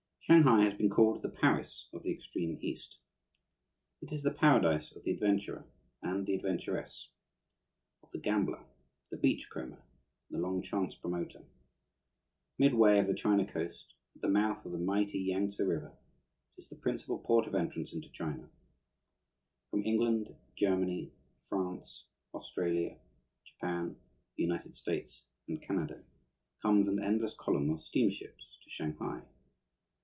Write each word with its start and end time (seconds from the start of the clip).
Shanghai 0.23 0.63
has 0.63 0.75
been 0.75 0.89
called 0.89 1.23
the 1.23 1.29
Paris 1.29 1.89
of 1.93 2.03
the 2.03 2.11
extreme 2.11 2.57
East. 2.61 2.99
It 4.01 4.13
is 4.13 4.23
the 4.23 4.31
paradise 4.33 4.95
of 4.95 5.03
the 5.03 5.11
adventurer 5.11 5.65
and 6.01 6.25
the 6.25 6.35
adventuress, 6.35 7.09
of 8.01 8.11
the 8.11 8.19
gambler, 8.19 8.63
the 9.09 9.17
beach 9.17 9.49
comber, 9.51 9.81
and 10.29 10.29
the 10.29 10.37
long 10.47 10.61
chance 10.61 10.95
promoter. 10.95 11.41
Midway 12.57 12.99
of 12.99 13.07
the 13.07 13.13
China 13.15 13.51
Coast, 13.51 13.93
at 14.15 14.21
the 14.21 14.29
mouth 14.29 14.63
of 14.65 14.71
the 14.71 14.77
mighty 14.79 15.19
Yangtse 15.27 15.59
River, 15.67 15.91
it 16.55 16.61
is 16.61 16.69
the 16.69 16.77
principal 16.77 17.17
port 17.19 17.45
of 17.45 17.55
entrance 17.55 17.91
into 17.91 18.09
China. 18.11 18.47
From 19.71 19.83
England, 19.83 20.33
Germany, 20.55 21.11
France, 21.49 22.05
Australia, 22.33 22.97
Japan, 23.43 23.97
the 24.37 24.43
United 24.43 24.77
States, 24.77 25.23
and 25.49 25.61
Canada 25.61 26.03
comes 26.61 26.87
an 26.87 27.03
endless 27.03 27.33
column 27.33 27.69
of 27.71 27.83
steamships 27.83 28.57
to 28.63 28.69
Shanghai. 28.69 29.23